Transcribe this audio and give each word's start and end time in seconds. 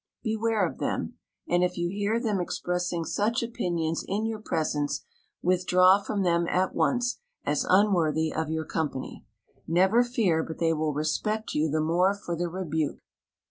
Beware 0.23 0.65
of 0.67 0.79
them, 0.79 1.19
and 1.47 1.63
if 1.63 1.77
you 1.77 1.89
hear 1.89 2.19
them 2.19 2.41
expressing 2.41 3.05
such 3.05 3.43
opinions 3.43 4.03
in 4.07 4.25
your 4.25 4.39
presence, 4.39 5.05
withdraw 5.43 6.01
from 6.01 6.23
them 6.23 6.47
at 6.49 6.73
once 6.73 7.19
as 7.45 7.67
unworthy 7.69 8.33
of 8.33 8.49
your 8.49 8.65
company. 8.65 9.25
Never 9.67 10.01
fear 10.03 10.41
but 10.41 10.57
they 10.57 10.73
will 10.73 10.95
respect 10.95 11.53
you 11.53 11.69
the 11.69 11.81
more 11.81 12.15
for 12.15 12.35
the 12.35 12.49
rebuke. 12.49 12.97